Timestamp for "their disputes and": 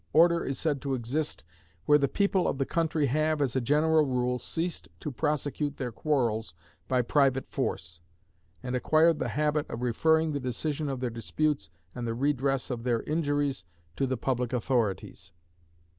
11.01-12.07